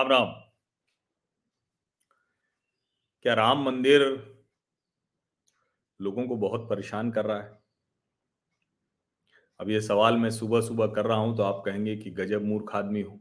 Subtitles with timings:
[0.00, 0.28] राम राम
[3.24, 4.02] क्या राम मंदिर
[6.00, 7.58] लोगों को बहुत परेशान कर रहा है?
[9.60, 12.74] अब ये सवाल मैं सुबह सुबह कर रहा हूँ तो आप कहेंगे कि गजब मूर्ख
[12.76, 13.20] आदमी हो।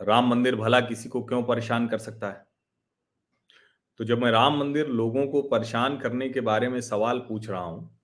[0.00, 2.46] राम मंदिर भला किसी को क्यों परेशान कर सकता है?
[4.00, 7.62] तो जब मैं राम मंदिर लोगों को परेशान करने के बारे में सवाल पूछ रहा
[7.62, 7.98] हूँ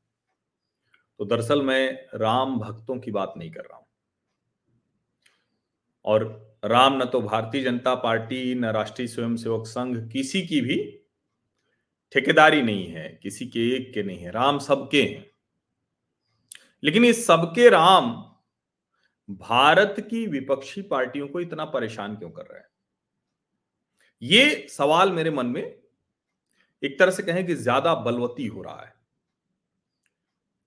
[1.20, 3.86] तो दरअसल मैं राम भक्तों की बात नहीं कर रहा हूँ।
[6.04, 10.76] और राम न तो भारतीय जनता पार्टी, न राष्ट्रीय स्वयंसेवक संघ, किसी की भी
[12.12, 15.26] ठेकेदारी नहीं है, किसी के एक के नहीं है, राम सबके हैं।
[16.82, 18.10] लेकिन इस सबके राम
[19.28, 22.68] भारत की विपक्षी पार्टियों को इतना परेशान क्यों कर रहे हैं?
[24.22, 25.62] ये सवाल मेरे मन में
[26.82, 28.94] एक तरह से कहें कि ज़्यादा बलवती हो रहा है।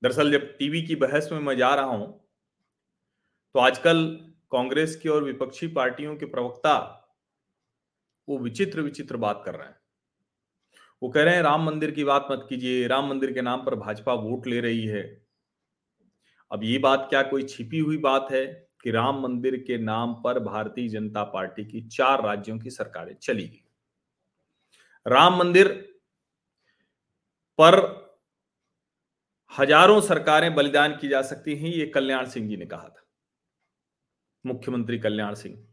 [0.04, 2.08] दरअसल जब टीवी की बहस में मैं जा रहा हूँ
[3.56, 3.98] तो आजकल
[4.52, 6.78] कांग्रेस की और विपक्षी पार्टियों के प्रवक्ता
[8.28, 9.78] वो विचित्र विचित्र बात कर रहे हैं।
[11.02, 13.76] वो कह रहे हैं, राम मंदिर की बात मत कीजिए, राम मंदिर के नाम पर
[13.76, 15.04] भाजपा वोट ले रही है।
[16.52, 18.46] अब ये बात क्या कोई छिपी हुई बात है
[18.84, 23.48] कि राम मंदिर के नाम पर भारतीय जनता पार्टी की चार राज्यों की सरकारें चली
[23.48, 23.64] गई?
[25.06, 25.68] राम मंदिर
[27.60, 27.78] पर
[29.52, 32.99] हज़ारों सरकारें बलिदान की जा सकती हैं, ये कल्याण सिंह जी ने कहा था।
[34.46, 35.68] मुख्यमंत्री कल्याण सिंह।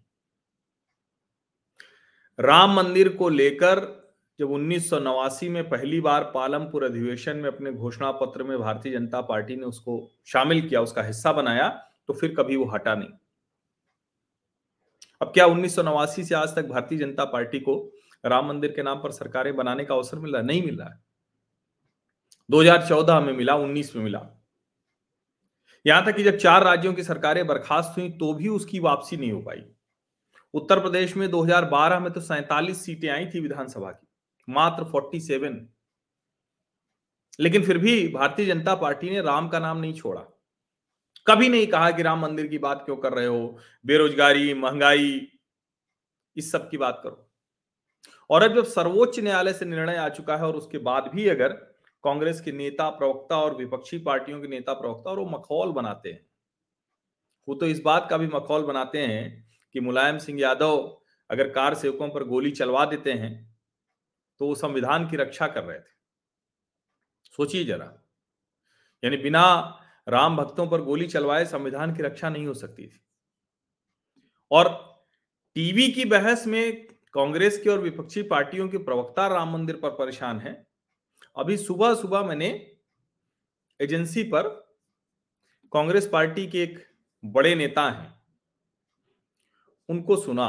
[2.41, 4.07] राम मंदिर को लेकर
[4.39, 8.93] जब उन्नीस सौ नवासी में पहली बार पालमपुर अधिवेशन में अपने घोषणा पत्र में भारतीय
[8.93, 11.69] जनता पार्टी ने उसको शामिल किया, उसका हिस्सा बनाया
[12.07, 13.09] तो फिर कभी वो हटा नहीं।
[15.23, 17.93] अब क्या उन्नीस सौ नवासी से आज तक भारतीय जनता पार्टी को
[18.25, 20.43] राम मंदिर के नाम पर सरकारें बनाने का अवसर मिला?
[20.43, 21.05] नहीं मिला। रहा है
[22.51, 24.36] 2014 में मिला 19 में मिला।
[25.87, 29.33] यहाँ तक कि जब चार राज्यों की सरकारें बर्खास्त हुई तो भी उसकी वापसी नहीं
[29.33, 29.63] हो पाई।
[30.55, 34.07] उत्तर प्रदेश में 2012 में तो सैतालीस सीटें आई थी विधानसभा की,
[34.49, 35.67] मात्र 47
[37.39, 40.21] लेकिन फिर भी भारतीय जनता पार्टी ने राम का नाम नहीं छोड़ा।
[41.27, 45.29] कभी नहीं कहा कि राम मंदिर की बात क्यों कर रहे हो, बेरोजगारी, महँगाई,
[46.37, 47.31] इस सब की बात करो।
[48.31, 51.76] और अब जब सर्वोच्च न्यायालय से निर्णय आ चुका है और उसके बाद भी अगर
[52.07, 56.27] कांग्रेस के नेता प्रवक्ता और विपक्षी पार्टियों के नेता प्रवक्ता, और वो मखौल बनाते हैं।
[57.49, 59.25] वो तो इस बात का भी मखौल बनाते हैं
[59.75, 60.77] कि मुलायम सिंह यादव
[61.31, 63.35] अगर कार सेवकों पर गोली चलवा देते हैं
[64.41, 65.95] तो वो संविधान की रक्षा कर रहे थे।
[67.35, 67.87] सोचिए जरा।
[69.03, 69.43] यानी बिना
[70.07, 73.01] राम भक्तों पर गोली चलवाए संविधान की रक्षा नहीं हो सकती थी।
[74.51, 74.69] और
[75.57, 80.41] टीवी की बहस में कांग्रेस के और विपक्षी पार्टियों के प्रवक्ता राम मंदिर पर परेशान
[80.41, 80.55] है
[81.37, 82.47] अभी सुबह सुबह मैंने
[83.81, 84.49] एजेंसी पर
[85.73, 86.79] कांग्रेस पार्टी के एक
[87.25, 88.15] बड़े नेता हैं,
[89.89, 90.47] उनको सुना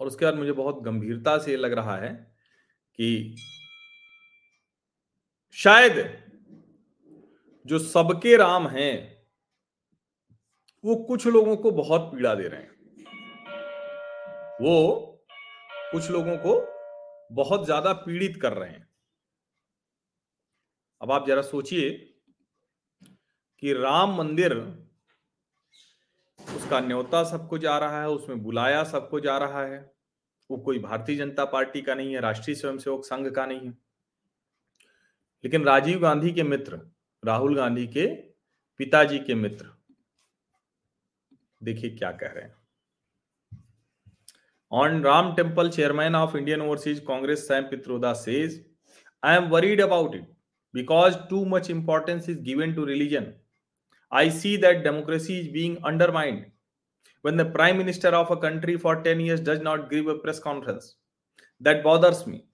[0.00, 2.12] और उसके बाद मुझे बहुत गंभीरता से लग रहा है
[2.98, 3.36] कि
[5.56, 5.96] शायद
[7.66, 9.24] जो सबके राम हैं,
[10.84, 12.78] वो कुछ लोगों को बहुत पीड़ा दे रहे हैं।
[14.60, 15.06] वो
[15.92, 16.60] कुछ लोगों को
[17.34, 18.88] बहुत ज़्यादा पीड़ित कर रहे हैं।
[21.00, 21.90] अब आप जरा सोचिए
[23.62, 24.54] कि राम मंदिर,
[26.40, 29.80] उसका न्योता सबको जा रहा है, उसमें बुलाया सबको जा रहा है।
[30.50, 33.76] वो कोई भारतीय जनता पार्टी का नहीं है, राष्ट्रीय स्वयंसेवक संघ का नहीं है।
[35.44, 36.80] लेकिन राजीव गांधी के मित्र,
[37.22, 38.06] राहुल गांधी के
[38.80, 39.70] पिताजी के मित्र,
[41.62, 42.54] देखिए क्या कह रहे हैं।
[44.72, 48.64] On Ram temple chairman of Indian overseas Congress Sam Pitroda says
[49.22, 50.28] I am worried about it
[50.72, 53.34] because too much importance is given to religion.
[54.10, 56.46] I see that democracy is being undermined
[57.22, 60.38] when the prime minister of a country for 10 years does not give a press
[60.38, 60.96] conference.
[61.60, 62.44] That bothers me.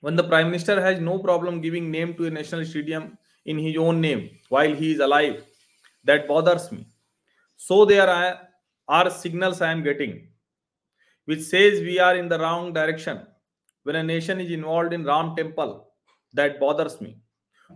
[0.00, 3.76] When the prime minister has no problem giving name to a national stadium in his
[3.76, 5.44] own name while he is alive,
[6.04, 6.86] that bothers me.
[7.56, 10.28] So there are signals I am getting
[11.24, 13.26] which says we are in the wrong direction
[13.82, 15.88] when a nation is involved in Ram temple.
[16.32, 17.18] That bothers me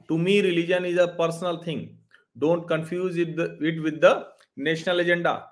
[0.08, 1.96] to me religion is a personal thing.
[2.38, 5.46] Don't confuse it, it with the national agenda.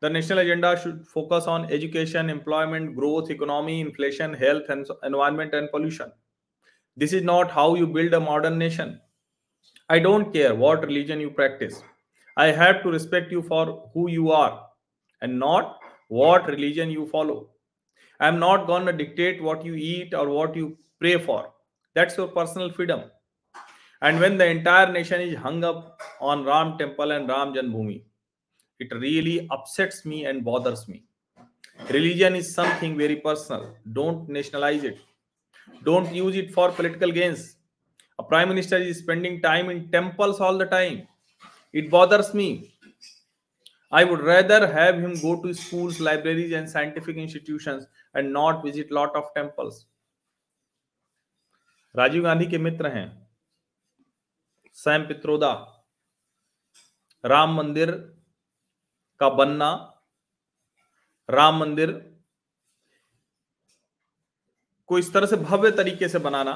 [0.00, 5.70] The national agenda should focus on education employment growth economy inflation health and environment and
[5.70, 6.12] pollution.
[6.96, 9.00] This is not how you build a modern nation.
[9.88, 11.82] I don't care what religion you practice.
[12.36, 14.66] I have to respect you for who you are
[15.22, 17.50] and not what religion you follow.
[18.20, 21.52] I am not going to dictate what you eat or what you pray for.
[21.94, 23.04] That's your personal freedom
[24.01, 28.03] and when the entire nation is hung up on Ram temple and Ram Janbhoomi,
[28.79, 31.03] it really upsets me and bothers me.
[31.89, 34.97] religion is something very personal don't nationalize it
[35.83, 37.57] don't use it for political gains
[38.19, 41.07] a prime minister is spending time in temples all the time
[41.73, 42.47] it bothers me
[43.91, 48.91] i would rather have him go to schools libraries and scientific institutions and not visit
[48.91, 49.85] lot of temples
[51.97, 53.05] Rajiv Gandhi के मित्र हैं
[54.78, 55.52] Sam Pitroda,
[57.24, 57.90] Ram मंदिर
[59.20, 59.70] का बनना,
[61.28, 61.92] राम मंदिर
[64.88, 66.52] को इस तरह से भव्य तरीके से बनाना।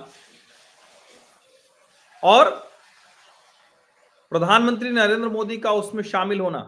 [2.22, 2.50] और
[4.32, 6.60] प्रधानमंत्री नरेंद्र मोदी का उसमें शामिल होना।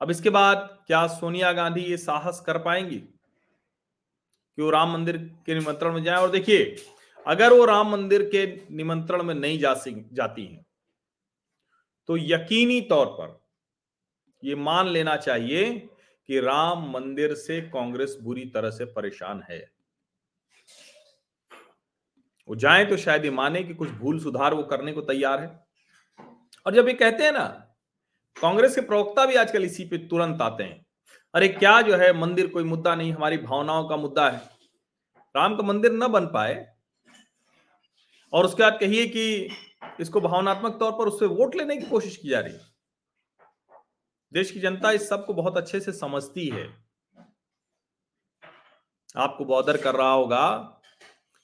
[0.00, 5.16] अब इसके बाद क्या सोनिया गांधी ये साहस कर पाएँगी कि वो राम मंदिर
[5.46, 6.16] के निमंत्रण में जाए?
[6.16, 6.64] और देखिए
[7.26, 10.64] अगर वो राम मंदिर के निमंत्रण में नहीं जा जाती हैं
[12.08, 13.38] तो यकीनी तौर पर
[14.42, 15.70] ये मान लेना चाहिए
[16.28, 19.58] कि राम मंदिर से कांग्रेस बुरी तरह से परेशान है।
[22.48, 25.48] वो जाए तो शायद ये माने कि कुछ भूल सुधार वो करने को तैयार है।
[26.66, 27.46] और जब ये कहते हैं ना,
[28.36, 30.84] कांग्रेस के प्रवक्ता भी आजकल इसी पे तुरंत आते हैं।
[31.34, 34.38] अरे क्या जो है, मंदिर कोई मुद्दा नहीं, हमारी भावनाओं का मुद्दा है।
[35.34, 36.54] राम का मंदिर न बन पाए
[38.32, 39.48] और उसके बाद कहिए कि
[40.00, 42.60] इसको भावनात्मक तौर पर उससे वोट लेने की कोशिश की जा रही है।
[44.32, 46.84] देश की जनता इस सबको बहुत अच्छे से समझती है।
[49.16, 50.58] आपको बॉदर कर रहा होगा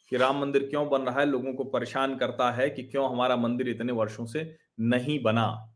[0.09, 3.37] कि राम मंदिर क्यों बन रहा है, लोगों को परेशान करता है कि क्यों हमारा
[3.37, 5.75] मंदिर इतने वर्षों से नहीं बना।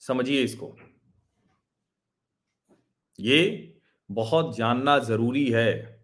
[0.00, 0.76] समझिए इसको।
[3.20, 3.74] ये
[4.10, 5.95] बहुत जानना ज़रूरी है।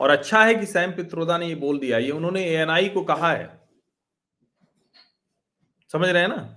[0.00, 3.32] और अच्छा है कि सैम पित्रोदा ने ये बोल दिया, ये उन्होंने एएनआई को कहा
[3.32, 3.48] है।
[5.90, 6.56] समझ रहे हैं ना?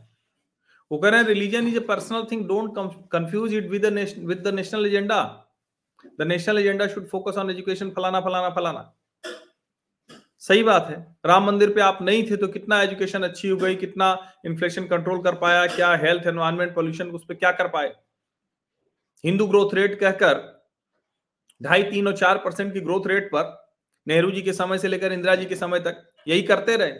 [0.92, 2.74] वो कह रहे हैं religion is a personal thing don't
[3.12, 3.86] confuse it with
[4.20, 5.22] with the national agenda
[6.20, 8.94] the national agenda should focus on education फलाना फलाना फलाना.
[10.42, 10.96] सही बात है।
[11.26, 14.08] राम मंदिर पे आप नहीं थे तो कितना एजुकेशन अच्छी हो गई, कितना
[14.46, 17.94] इन्फ्लेशन कंट्रोल कर पाया, क्या हेल्थ एनवायरमेंट पोल्यूशन उस पर क्या कर पाए?
[19.24, 20.53] हिंदू ग्रोथ रेट कहकर
[21.64, 23.62] ढाई तीन और चार परसेंट की ग्रोथ रेट पर
[24.08, 26.92] नेहरू जी के समय से लेकर इंदिरा जी के समय तक यही करते रहे।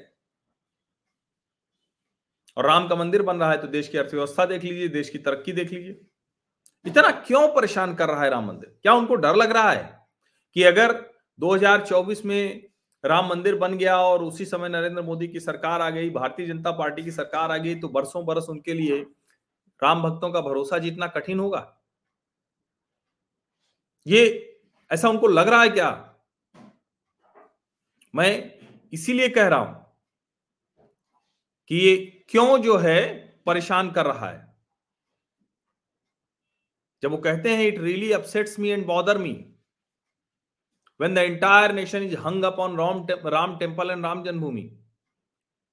[2.58, 5.18] और राम का मंदिर बन रहा है तो देश की अर्थव्यवस्था देख लीजिए, देश की
[5.18, 6.00] तरक्की देख लीजिए।
[6.86, 8.78] इतना क्यों परेशान कर रहा है राम मंदिर?
[8.82, 10.08] क्या उनको डर लग रहा है
[10.56, 10.94] कि अगर
[11.40, 12.70] 2024 में
[13.04, 16.72] राम मंदिर बन गया और उसी समय नरेंद्र मोदी की सरकार आ गई, भारतीय जनता
[16.72, 19.02] पार्टी की सरकार आ गई तो बरसों बरस उनके लिए
[19.82, 21.82] राम भक्तों का भरोसा जीतना कठिन होगा?
[24.08, 24.53] ये
[24.94, 25.90] ऐसा उनको लग रहा है क्या?
[28.16, 28.60] मैं
[28.94, 29.98] इसीलिए कह रहा हूँ
[31.68, 32.98] कि ये क्यों जो है
[33.46, 34.42] परेशान कर रहा है।
[37.04, 39.34] जब वो कहते हैं it really upsets me and bother me
[41.00, 44.64] when the entire nation is hung up on Ram Ram temple and Ram Janmabhoomi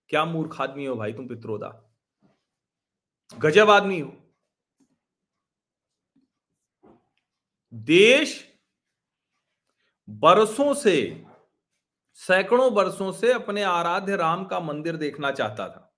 [0.08, 1.68] क्या मूर्ख आदमी हो भाई तुम पित्रोदा?
[3.38, 4.16] गजब आदमी हो।
[7.72, 8.49] देश
[10.10, 11.24] बरसों से,
[12.14, 15.96] सैकड़ों बरसों से अपने आराध्य राम का मंदिर देखना चाहता था।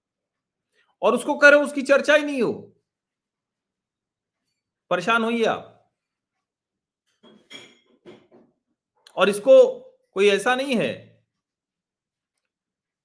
[1.02, 2.76] और उसको करे, उसकी चर्चा ही नहीं हो।
[4.90, 5.92] परेशान होइए आप।
[9.16, 9.80] और इसको
[10.12, 11.24] कोई ऐसा नहीं है।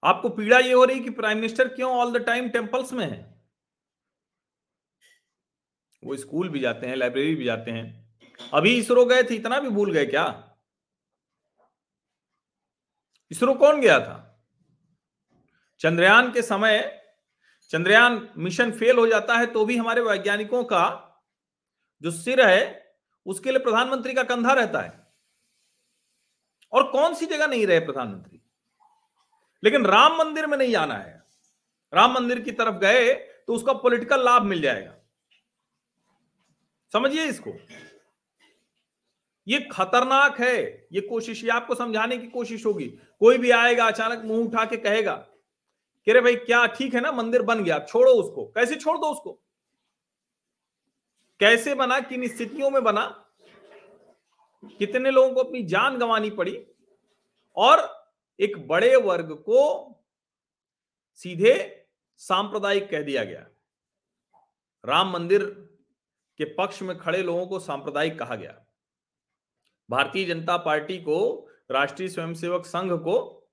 [0.04, 3.42] आपको पीड़ा ये हो रही कि प्राइम मिनिस्टर क्यों ऑल द टाइम टेंपल्स में है?
[6.04, 8.20] वो स्कूल भी जाते हैं, लाइब्रेरी भी जाते हैं।
[8.54, 10.44] अभी इसरो गए थे, इतना भी भूल गए क्या?
[13.32, 14.24] इसरो कौन गया था?
[15.80, 17.04] चंद्रयान के समय,
[17.70, 21.04] चंद्रयान मिशन फेल हो जाता है तो भी हमारे वैज्ञानिकों का
[22.02, 25.08] जो सिर है, उसके लिए प्रधानमंत्री का कंधा रहता है।
[26.74, 28.42] और कौन सी जगह नहीं रहे प्रधानमंत्री?
[29.64, 31.24] लेकिन राम मंदिर में नहीं जाना है।
[31.94, 34.94] राम मंदिर की तरफ़ गए तो उसका पॉलिटिकल लाभ मिल जाएगा।
[36.94, 37.52] समझिए इसको।
[39.48, 42.88] ये खतरनाक है। ये कोशिश, ये आपको समझाने की कोशिश होगी।
[43.20, 45.16] कोई भी आएगा, अचानक मुँह उठा के कहेगा
[46.06, 47.12] कि रे भाई, क्या ठीक है ना?
[47.12, 49.42] मंदिर बन गया, छोड़ो उसको। कैसे छोड़ दो उसको?
[51.40, 53.24] कैसे बना, किन स्थितियों में बना?
[54.66, 56.68] कितने लोगों को अपनी जान गंवानी पड़ी?
[57.56, 58.08] और
[58.40, 59.94] एक बड़े वर्ग को
[61.16, 61.86] सीधे
[62.18, 63.48] सांप्रदायिक कह दिया गया।
[64.86, 65.46] राम मंदिर
[66.38, 68.67] के पक्ष में खड़े लोगों को सांप्रदायिक कहा गया।
[69.90, 73.48] भारतीय जनता पार्टी को, राष्ट्रीय स्वयंसेवक संघ को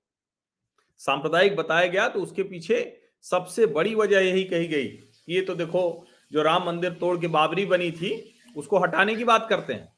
[0.97, 4.87] सांप्रदायिक बताया गया तो उसके पीछे सबसे बड़ी वजह यही कही गई।
[5.29, 9.47] ये तो देखो, जो राम मंदिर तोड़ के बाबरी बनी थी, उसको हटाने की बात
[9.49, 9.93] करते हैं।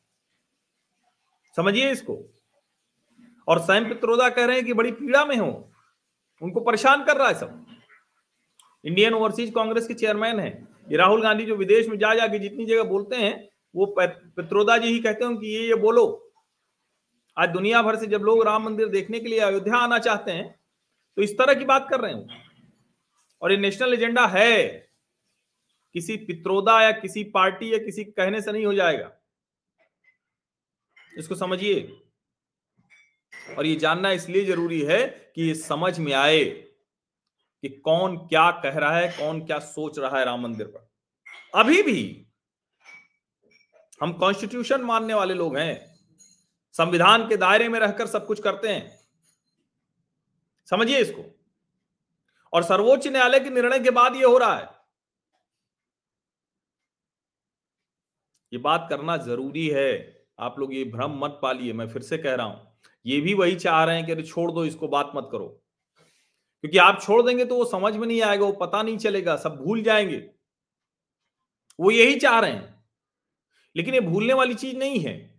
[1.55, 2.33] समझिए इसको।
[3.47, 5.71] और सैम पित्रोदा कह रहे हैं कि बड़ी पीड़ा में हो।
[6.41, 7.65] उनको परेशान कर रहा है सब।
[8.85, 12.65] इंडियन ओवरसीज कांग्रेस के चेयरमैन है। ये राहुल गांधी जो विदेश में जा जाके जितनी
[12.65, 16.26] जगह बोलते हैं, वो पित्रोदा जी ही कहते हैं कि ये ये बोलो।
[17.37, 20.47] आज दुनिया भर से जब लोग राम मंदिर देखने के लिए अयोध्या आना चाहते हैं
[21.17, 22.41] तो इस तरह की बात कर रहे हैं
[23.41, 24.69] और ये नेशनल एजेंडा है,
[25.95, 29.11] किसी पित्रोदा या किसी पार्टी या किसी कहने से नहीं हो जाएगा।
[31.13, 31.81] इसको समझिए।
[33.57, 38.77] और ये जानना इसलिए ज़रूरी है कि ये समझ में आए कि कौन क्या कह
[38.79, 40.87] रहा है, कौन क्या सोच रहा है राम मंदिर पर।
[41.55, 42.25] अभी भी
[44.01, 45.96] हम कॉन्स्टिट्यूशन मानने वाले लोग हैं।
[46.77, 48.99] संविधान के दायरे में रहकर सब कुछ करते हैं।
[50.69, 51.39] समझिए इसको।
[52.53, 54.69] और सर्वोच्च न्यायालय के निर्णय के बाद यह हो रहा है।
[58.53, 62.35] ये बात करना ज़रूरी है। आप लोग ये भ्रम मत पालिए, मैं फिर से कह
[62.35, 65.29] रहा हूँ। ये भी वही चाह रहे हैं कि अरे छोड़ दो, इसको बात मत
[65.31, 65.63] करो।
[66.61, 69.55] क्योंकि आप छोड़ देंगे तो वो समझ में नहीं आएगा, वो पता नहीं चलेगा, सब
[69.55, 70.31] भूल जाएँगे।
[71.79, 72.85] वो यही चाह रहे हैं।
[73.75, 75.36] लेकिन ये भूलने वाली चीज़ नहीं है।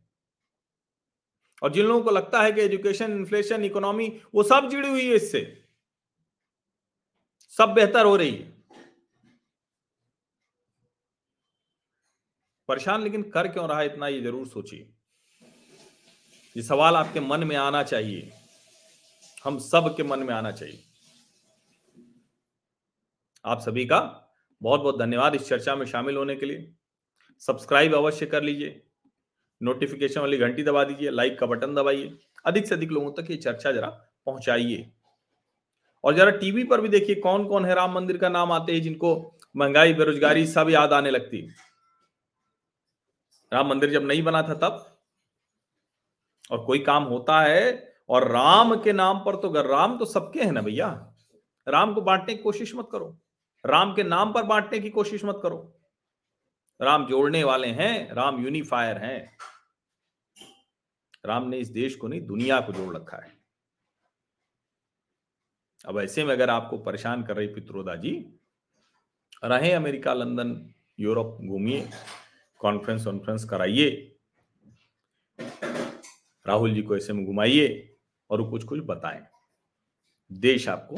[1.63, 5.15] और जिन लोगों को लगता है कि एजुकेशन इन्फ्लेशन इकोनॉमी वो सब जुड़ी हुई है
[5.15, 5.41] इससे।
[7.55, 8.57] सब बेहतर हो रही है।
[12.69, 14.89] परेशान लेकिन कर क्यों रहा इतना, ये ज़रूर सोचिए।
[16.57, 18.31] ये सवाल आपके मन में आना चाहिए।
[19.45, 20.85] हम सब के मन में आना चाहिए।
[23.45, 24.01] आप सभी का
[24.63, 26.75] बहुत बहुत धन्यवाद इस चर्चा में शामिल होने के लिए।
[27.43, 28.83] सब्सक्राइब अवश्य कर लीजिए।
[29.61, 32.13] नोटिफिकेशन वाली घंटी दबा दीजिए लाइक का बटन दबाइए,
[32.47, 33.89] अधिक से अधिक लोगों तक ये चर्चा जरा
[34.27, 34.91] पहुंचाइए।
[36.05, 38.83] और जरा टीवी पर भी देखिए कौन कौन है, राम मंदिर का नाम आते हैं,
[38.83, 41.49] जिनको महँगाई, बेरोजगारी सब याद आने लगती।
[43.53, 44.85] राम मंदिर जब नहीं बना था तब,
[46.51, 50.53] और कोई काम होता है, और राम के नाम पर तो राम तो सबके हैं
[50.53, 50.89] ना भैया।
[51.67, 53.17] राम को बांटने की कोशिश मत करो।
[53.65, 55.78] राम के नाम पर बांटने की कोशिश मत करो।
[56.81, 59.37] राम जोड़ने वाले हैं, राम यूनिफायर हैं।
[61.27, 63.39] राम ने इस देश को नहीं, दुनिया को जोड़ रखा है।
[65.87, 68.35] अब ऐसे में अगर आपको परेशान कर रही पित्रोदा जी,
[69.45, 71.91] रहे अमेरिका, लंदन, यूरोप, घूमिए
[72.59, 74.17] कॉन्फ्रेंस वॉन्फ्रेंस कराइए।
[76.47, 77.97] राहुल जी को ऐसे में घुमाइए
[78.31, 79.27] और कुछ कुछ बताएँ।
[80.33, 80.97] देश आपको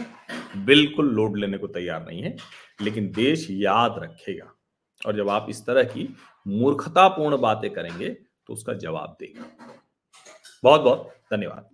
[0.60, 2.36] बिल्कुल लोड लेने को तैयार नहीं है,
[2.80, 4.54] लेकिन देश याद रखेगा।
[5.06, 6.16] और जब आप इस तरह की
[6.46, 8.08] मूर्खतापूर्ण बातें करेंगे
[8.46, 9.44] तो उसका जवाब देगा
[10.64, 11.68] बहुत बहुत धन्यवाद.